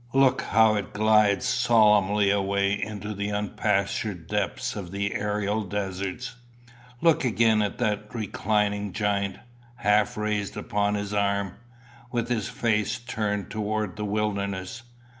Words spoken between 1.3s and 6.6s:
solemnly away into the unpastured depths of the aerial deserts.